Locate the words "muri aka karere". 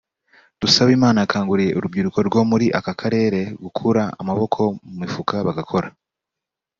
2.49-3.39